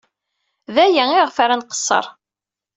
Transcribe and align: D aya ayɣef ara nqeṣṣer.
D 0.73 0.75
aya 0.85 1.03
ayɣef 1.09 1.37
ara 1.43 1.59
nqeṣṣer. 1.59 2.05